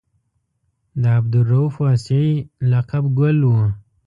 [1.01, 2.33] د عبدالرؤف واسعي
[2.71, 3.51] لقب ګل و.